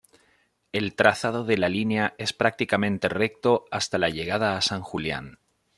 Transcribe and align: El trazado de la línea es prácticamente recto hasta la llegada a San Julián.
El 0.71 0.95
trazado 0.95 1.43
de 1.43 1.59
la 1.59 1.69
línea 1.69 2.15
es 2.17 2.33
prácticamente 2.33 3.07
recto 3.07 3.65
hasta 3.69 3.99
la 3.99 4.09
llegada 4.09 4.57
a 4.57 4.61
San 4.61 4.81
Julián. 4.81 5.37